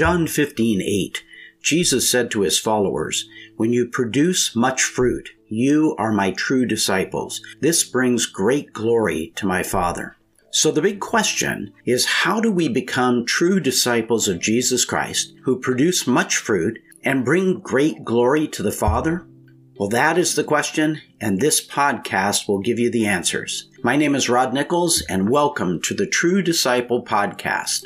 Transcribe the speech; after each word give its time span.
John 0.00 0.26
15, 0.26 0.80
8, 0.80 1.24
Jesus 1.60 2.10
said 2.10 2.30
to 2.30 2.40
his 2.40 2.58
followers, 2.58 3.28
When 3.58 3.74
you 3.74 3.86
produce 3.86 4.56
much 4.56 4.82
fruit, 4.82 5.28
you 5.46 5.94
are 5.98 6.10
my 6.10 6.30
true 6.30 6.64
disciples. 6.64 7.42
This 7.60 7.84
brings 7.84 8.24
great 8.24 8.72
glory 8.72 9.34
to 9.36 9.46
my 9.46 9.62
Father. 9.62 10.16
So 10.52 10.70
the 10.70 10.80
big 10.80 11.00
question 11.00 11.74
is 11.84 12.06
how 12.06 12.40
do 12.40 12.50
we 12.50 12.66
become 12.66 13.26
true 13.26 13.60
disciples 13.60 14.26
of 14.26 14.40
Jesus 14.40 14.86
Christ 14.86 15.34
who 15.42 15.60
produce 15.60 16.06
much 16.06 16.38
fruit 16.38 16.78
and 17.04 17.22
bring 17.22 17.60
great 17.60 18.02
glory 18.02 18.48
to 18.48 18.62
the 18.62 18.72
Father? 18.72 19.26
Well, 19.78 19.90
that 19.90 20.16
is 20.16 20.34
the 20.34 20.44
question, 20.44 21.02
and 21.20 21.40
this 21.40 21.60
podcast 21.66 22.48
will 22.48 22.60
give 22.60 22.78
you 22.78 22.90
the 22.90 23.04
answers. 23.04 23.68
My 23.82 23.96
name 23.96 24.14
is 24.14 24.30
Rod 24.30 24.54
Nichols, 24.54 25.02
and 25.10 25.28
welcome 25.28 25.78
to 25.82 25.92
the 25.92 26.06
True 26.06 26.40
Disciple 26.40 27.04
Podcast. 27.04 27.84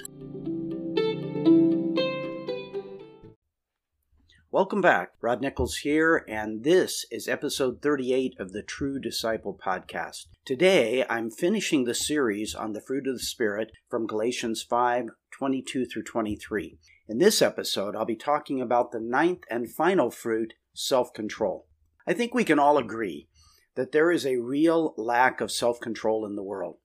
Welcome 4.54 4.82
back. 4.82 5.10
Rod 5.20 5.40
Nichols 5.40 5.78
here, 5.78 6.24
and 6.28 6.62
this 6.62 7.04
is 7.10 7.26
episode 7.26 7.82
38 7.82 8.36
of 8.38 8.52
the 8.52 8.62
True 8.62 9.00
Disciple 9.00 9.58
Podcast. 9.60 10.26
Today, 10.44 11.04
I'm 11.10 11.28
finishing 11.28 11.82
the 11.82 11.92
series 11.92 12.54
on 12.54 12.72
the 12.72 12.80
fruit 12.80 13.08
of 13.08 13.14
the 13.14 13.24
Spirit 13.24 13.72
from 13.90 14.06
Galatians 14.06 14.62
5 14.62 15.08
22 15.32 15.86
through 15.86 16.04
23. 16.04 16.78
In 17.08 17.18
this 17.18 17.42
episode, 17.42 17.96
I'll 17.96 18.04
be 18.04 18.14
talking 18.14 18.60
about 18.60 18.92
the 18.92 19.00
ninth 19.00 19.42
and 19.50 19.68
final 19.68 20.08
fruit, 20.12 20.54
self 20.72 21.12
control. 21.12 21.66
I 22.06 22.12
think 22.12 22.32
we 22.32 22.44
can 22.44 22.60
all 22.60 22.78
agree 22.78 23.26
that 23.74 23.90
there 23.90 24.12
is 24.12 24.24
a 24.24 24.36
real 24.36 24.94
lack 24.96 25.40
of 25.40 25.50
self 25.50 25.80
control 25.80 26.24
in 26.24 26.36
the 26.36 26.44
world. 26.44 26.76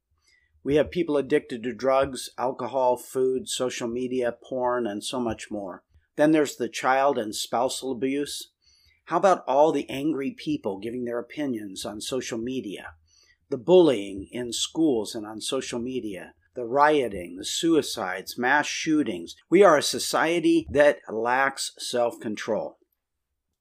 We 0.63 0.77
have 0.77 0.89
people 0.89 1.17
addicted 1.17 1.61
to 1.61 1.75
drugs, 1.75 2.31
alcohol, 2.35 2.97
food, 2.97 3.47
social 3.47 3.87
media, 3.87 4.35
porn, 4.43 4.87
and 4.87 5.03
so 5.03 5.19
much 5.19 5.51
more. 5.51 5.83
Then 6.19 6.33
there's 6.33 6.57
the 6.57 6.67
child 6.67 7.17
and 7.17 7.33
spousal 7.33 7.93
abuse. 7.93 8.51
How 9.05 9.15
about 9.15 9.45
all 9.47 9.71
the 9.71 9.89
angry 9.89 10.35
people 10.37 10.77
giving 10.77 11.05
their 11.05 11.17
opinions 11.17 11.85
on 11.85 12.01
social 12.01 12.37
media? 12.37 12.87
The 13.49 13.57
bullying 13.57 14.27
in 14.29 14.51
schools 14.51 15.15
and 15.15 15.25
on 15.25 15.39
social 15.39 15.79
media, 15.79 16.33
the 16.55 16.65
rioting, 16.65 17.37
the 17.37 17.45
suicides, 17.45 18.37
mass 18.37 18.67
shootings. 18.67 19.33
We 19.49 19.63
are 19.63 19.77
a 19.77 19.81
society 19.81 20.67
that 20.71 20.97
lacks 21.09 21.71
self 21.77 22.19
control. 22.19 22.79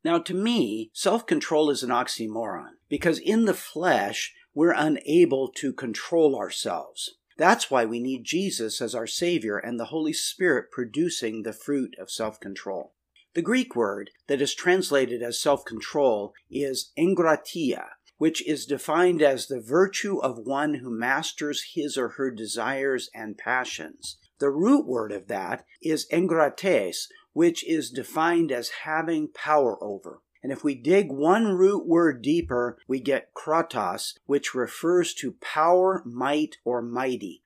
Now, 0.02 0.18
to 0.18 0.34
me, 0.34 0.90
self 0.92 1.26
control 1.26 1.70
is 1.70 1.84
an 1.84 1.90
oxymoron 1.90 2.70
because 2.88 3.20
in 3.20 3.44
the 3.44 3.54
flesh, 3.54 4.34
we're 4.52 4.74
unable 4.76 5.52
to 5.58 5.72
control 5.72 6.36
ourselves. 6.36 7.17
That's 7.38 7.70
why 7.70 7.84
we 7.84 8.00
need 8.00 8.24
Jesus 8.24 8.80
as 8.82 8.96
our 8.96 9.06
Savior 9.06 9.58
and 9.58 9.78
the 9.78 9.86
Holy 9.86 10.12
Spirit 10.12 10.72
producing 10.72 11.42
the 11.44 11.52
fruit 11.52 11.94
of 11.98 12.10
self 12.10 12.40
control. 12.40 12.94
The 13.34 13.42
Greek 13.42 13.76
word 13.76 14.10
that 14.26 14.42
is 14.42 14.54
translated 14.54 15.22
as 15.22 15.40
self 15.40 15.64
control 15.64 16.34
is 16.50 16.90
enkrateia, 16.98 17.90
which 18.16 18.44
is 18.44 18.66
defined 18.66 19.22
as 19.22 19.46
the 19.46 19.60
virtue 19.60 20.18
of 20.18 20.46
one 20.46 20.74
who 20.74 20.90
masters 20.90 21.74
his 21.74 21.96
or 21.96 22.10
her 22.10 22.32
desires 22.32 23.08
and 23.14 23.38
passions. 23.38 24.18
The 24.40 24.50
root 24.50 24.84
word 24.86 25.12
of 25.12 25.28
that 25.28 25.64
is 25.80 26.08
enkrates, 26.12 27.06
which 27.34 27.64
is 27.68 27.90
defined 27.90 28.50
as 28.50 28.70
having 28.82 29.28
power 29.32 29.78
over. 29.80 30.22
And 30.42 30.52
if 30.52 30.62
we 30.62 30.74
dig 30.74 31.10
one 31.10 31.56
root 31.56 31.86
word 31.86 32.22
deeper, 32.22 32.78
we 32.86 33.00
get 33.00 33.34
kratos, 33.34 34.14
which 34.26 34.54
refers 34.54 35.12
to 35.14 35.32
power, 35.40 36.02
might, 36.04 36.58
or 36.64 36.80
mighty. 36.80 37.42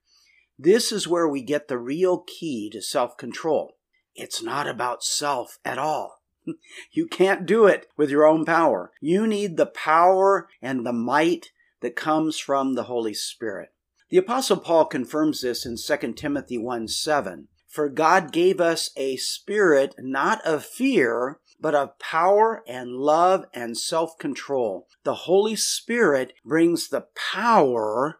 This 0.59 0.91
is 0.91 1.07
where 1.07 1.27
we 1.27 1.41
get 1.41 1.67
the 1.67 1.79
real 1.79 2.19
key 2.19 2.69
to 2.71 2.81
self 2.81 3.17
control. 3.17 3.77
It's 4.15 4.43
not 4.43 4.67
about 4.67 5.03
self 5.03 5.59
at 5.65 5.77
all. 5.77 6.21
You 6.91 7.07
can't 7.07 7.45
do 7.45 7.65
it 7.65 7.87
with 7.95 8.09
your 8.09 8.25
own 8.25 8.43
power. 8.43 8.91
You 8.99 9.25
need 9.25 9.55
the 9.55 9.65
power 9.65 10.49
and 10.61 10.85
the 10.85 10.91
might 10.91 11.51
that 11.79 11.95
comes 11.95 12.37
from 12.37 12.75
the 12.75 12.83
Holy 12.83 13.13
Spirit. 13.13 13.69
The 14.09 14.17
Apostle 14.17 14.57
Paul 14.57 14.85
confirms 14.85 15.41
this 15.41 15.65
in 15.65 15.77
2 15.77 16.13
Timothy 16.13 16.57
1 16.57 16.87
7. 16.87 17.47
For 17.73 17.89
God 17.89 18.31
gave 18.31 18.61
us 18.61 18.91
a 18.95 19.15
spirit 19.15 19.95
not 19.97 20.45
of 20.45 20.63
fear, 20.63 21.39
but 21.59 21.73
of 21.73 21.97
power 21.97 22.61
and 22.67 22.91
love 22.91 23.47
and 23.51 23.75
self 23.75 24.15
control. 24.19 24.87
The 25.03 25.15
Holy 25.15 25.55
Spirit 25.55 26.33
brings 26.45 26.87
the 26.87 27.07
power 27.33 28.19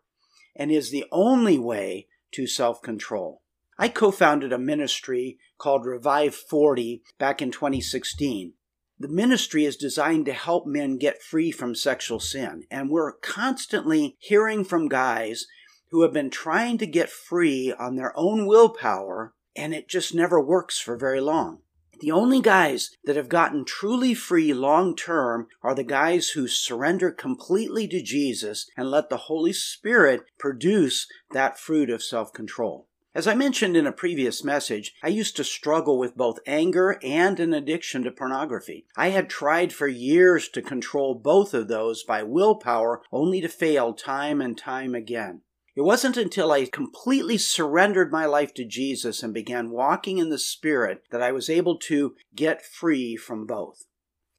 and 0.56 0.72
is 0.72 0.90
the 0.90 1.06
only 1.12 1.60
way 1.60 2.08
to 2.32 2.48
self 2.48 2.82
control. 2.82 3.44
I 3.78 3.90
co 3.90 4.10
founded 4.10 4.52
a 4.52 4.58
ministry 4.58 5.38
called 5.60 5.86
Revive 5.86 6.34
40 6.34 7.04
back 7.20 7.40
in 7.40 7.52
2016. 7.52 8.54
The 8.98 9.08
ministry 9.08 9.66
is 9.66 9.78
designed 9.78 10.26
to 10.26 10.34
help 10.34 10.66
men 10.66 10.98
get 10.98 11.22
free 11.22 11.52
from 11.52 11.76
sexual 11.76 12.20
sin, 12.20 12.64
and 12.72 12.90
we're 12.90 13.12
constantly 13.12 14.18
hearing 14.18 14.64
from 14.64 14.88
guys 14.88 15.46
who 15.92 16.02
have 16.02 16.12
been 16.12 16.32
trying 16.32 16.80
to 16.80 16.88
get 16.88 17.12
free 17.12 17.72
on 17.72 17.98
their 17.98 18.18
own 18.18 18.48
willpower 18.48 19.32
and 19.56 19.74
it 19.74 19.88
just 19.88 20.14
never 20.14 20.40
works 20.40 20.80
for 20.80 20.96
very 20.96 21.22
long. 21.22 21.60
The 22.00 22.12
only 22.12 22.42
guys 22.42 22.98
that 23.06 23.16
have 23.16 23.30
gotten 23.30 23.64
truly 23.64 24.14
free 24.14 24.54
long 24.54 24.96
term 24.96 25.48
are 25.62 25.74
the 25.74 25.84
guys 25.84 26.32
who 26.32 26.48
surrender 26.48 27.12
completely 27.12 27.88
to 27.88 28.02
Jesus 28.02 28.70
and 28.76 28.92
let 28.92 29.10
the 29.10 29.30
Holy 29.32 29.54
Spirit 29.54 30.24
produce 30.38 31.08
that 31.32 31.60
fruit 31.60 31.90
of 31.90 32.04
self 32.04 32.34
control. 32.34 32.88
As 33.16 33.28
I 33.28 33.36
mentioned 33.36 33.78
in 33.78 33.86
a 33.86 33.92
previous 33.92 34.44
message, 34.44 34.96
I 35.04 35.10
used 35.10 35.36
to 35.38 35.44
struggle 35.44 36.00
with 36.00 36.18
both 36.18 36.40
anger 36.48 36.98
and 37.04 37.40
an 37.40 37.54
addiction 37.54 38.04
to 38.04 38.12
pornography. 38.12 38.88
I 38.98 39.10
had 39.10 39.30
tried 39.30 39.72
for 39.72 39.88
years 39.88 40.50
to 40.50 40.64
control 40.64 41.14
both 41.14 41.54
of 41.54 41.68
those 41.68 42.04
by 42.04 42.24
willpower, 42.24 43.04
only 43.12 43.40
to 43.42 43.48
fail 43.48 43.94
time 43.94 44.42
and 44.42 44.58
time 44.58 44.96
again. 44.96 45.42
It 45.76 45.82
wasn't 45.82 46.18
until 46.18 46.52
I 46.52 46.66
completely 46.66 47.38
surrendered 47.38 48.12
my 48.12 48.26
life 48.26 48.54
to 48.56 48.66
Jesus 48.66 49.24
and 49.24 49.34
began 49.34 49.72
walking 49.72 50.20
in 50.20 50.30
the 50.30 50.38
Spirit 50.38 51.04
that 51.10 51.22
I 51.22 51.32
was 51.32 51.50
able 51.50 51.80
to 51.80 52.16
get 52.36 52.66
free 52.66 53.16
from 53.16 53.48
both. 53.48 53.86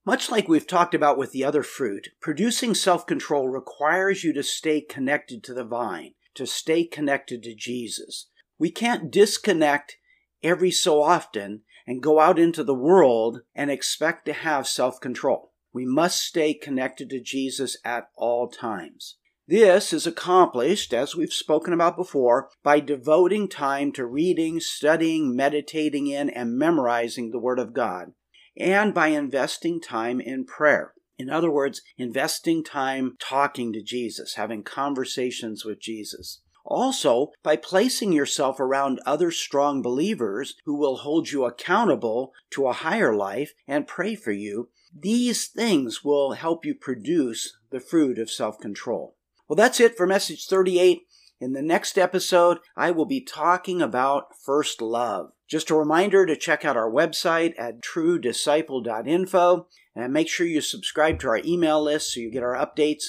Much 0.07 0.31
like 0.31 0.49
we've 0.49 0.67
talked 0.67 0.95
about 0.95 1.19
with 1.19 1.33
the 1.33 1.43
other 1.43 1.63
fruit, 1.63 2.11
producing 2.21 2.75
self 2.75 3.07
control 3.07 3.49
requires 3.49 4.23
you 4.23 4.33
to 4.35 4.43
stay 4.43 4.81
connected 4.81 5.43
to 5.43 5.55
the 5.55 5.65
vine, 5.65 6.13
to 6.35 6.47
stay 6.47 6.85
connected 6.85 7.43
to 7.43 7.55
Jesus. 7.55 8.29
We 8.59 8.71
can't 8.71 9.11
disconnect 9.11 9.97
every 10.43 10.71
so 10.71 11.03
often 11.03 11.63
and 11.87 12.03
go 12.03 12.21
out 12.21 12.39
into 12.39 12.63
the 12.63 12.75
world 12.75 13.41
and 13.55 13.71
expect 13.71 14.27
to 14.27 14.33
have 14.35 14.69
self 14.69 15.01
control. 15.01 15.53
We 15.73 15.85
must 15.85 16.23
stay 16.23 16.55
connected 16.55 17.11
to 17.11 17.21
Jesus 17.21 17.77
at 17.85 18.09
all 18.15 18.49
times. 18.49 19.17
This 19.47 19.93
is 19.93 20.07
accomplished, 20.07 20.95
as 20.95 21.15
we've 21.15 21.31
spoken 21.31 21.75
about 21.75 21.99
before, 21.99 22.49
by 22.63 22.81
devoting 22.81 23.47
time 23.47 23.93
to 23.93 24.07
reading, 24.07 24.59
studying, 24.59 25.37
meditating 25.37 26.07
in, 26.07 26.31
and 26.31 26.57
memorizing 26.57 27.31
the 27.31 27.39
Word 27.39 27.59
of 27.59 27.75
God, 27.75 28.15
and 28.57 28.95
by 28.95 29.09
investing 29.09 29.83
time 29.83 30.19
in 30.19 30.47
prayer. 30.47 30.95
In 31.19 31.29
other 31.29 31.51
words, 31.51 31.83
investing 31.99 32.65
time 32.65 33.17
talking 33.21 33.71
to 33.75 33.83
Jesus, 33.83 34.37
having 34.37 34.63
conversations 34.63 35.63
with 35.63 35.79
Jesus. 35.79 36.41
Also, 36.65 37.31
by 37.43 37.57
placing 37.57 38.15
yourself 38.15 38.59
around 38.59 38.99
other 39.05 39.31
strong 39.31 39.83
believers 39.83 40.55
who 40.65 40.75
will 40.75 40.97
hold 40.97 41.31
you 41.31 41.45
accountable 41.45 42.33
to 42.49 42.67
a 42.67 42.73
higher 42.73 43.15
life 43.15 43.53
and 43.69 43.87
pray 43.87 44.15
for 44.15 44.33
you, 44.33 44.71
these 44.99 45.49
things 45.49 46.03
will 46.03 46.33
help 46.33 46.65
you 46.65 46.75
produce 46.75 47.59
the 47.69 47.81
fruit 47.81 48.19
of 48.19 48.31
self 48.31 48.59
control. 48.59 49.17
Well, 49.49 49.57
that's 49.57 49.79
it 49.79 49.97
for 49.97 50.07
message 50.07 50.47
38. 50.47 51.03
In 51.39 51.53
the 51.53 51.61
next 51.61 51.99
episode, 51.99 52.59
I 52.77 52.91
will 52.91 53.05
be 53.05 53.21
talking 53.21 53.83
about 53.83 54.35
first 54.43 54.81
love. 54.81 55.33
Just 55.47 55.69
a 55.69 55.75
reminder 55.75 56.25
to 56.25 56.37
check 56.37 56.65
out 56.65 56.79
our 56.79 56.91
website 56.91 57.53
at 57.59 57.83
truedisciple.info 57.83 59.67
and 59.95 60.13
make 60.13 60.29
sure 60.29 60.47
you 60.47 60.63
subscribe 60.63 61.19
to 61.21 61.29
our 61.29 61.41
email 61.45 61.83
list 61.83 62.15
so 62.15 62.21
you 62.21 62.31
get 62.31 62.43
our 62.43 62.55
updates. 62.57 63.05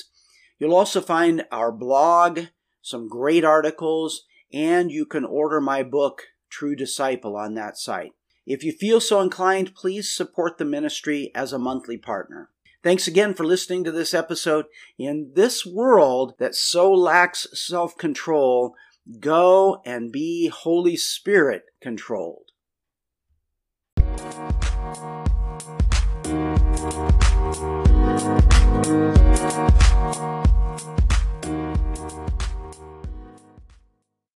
You'll 0.60 0.76
also 0.76 1.00
find 1.00 1.46
our 1.54 1.72
blog, 1.72 2.42
some 2.82 3.08
great 3.08 3.46
articles, 3.46 4.26
and 4.52 4.92
you 4.92 5.06
can 5.06 5.24
order 5.24 5.62
my 5.62 5.84
book, 5.84 6.24
True 6.50 6.76
Disciple, 6.76 7.38
on 7.38 7.54
that 7.54 7.78
site. 7.78 8.12
If 8.46 8.62
you 8.62 8.74
feel 8.74 9.00
so 9.00 9.22
inclined, 9.22 9.74
please 9.74 10.14
support 10.14 10.58
the 10.58 10.66
ministry 10.66 11.32
as 11.34 11.54
a 11.54 11.60
monthly 11.60 11.98
partner. 11.98 12.50
Thanks 12.86 13.08
again 13.08 13.34
for 13.34 13.44
listening 13.44 13.84
to 13.86 13.92
this 13.92 14.14
episode. 14.14 14.66
In 15.00 15.32
this 15.34 15.66
world 15.66 16.36
that 16.38 16.54
so 16.54 16.94
lacks 16.94 17.48
self 17.52 17.98
control, 17.98 18.76
go 19.20 19.82
and 19.88 20.12
be 20.12 20.50
Holy 20.50 20.96
Spirit 20.96 21.64
controlled. 21.82 22.45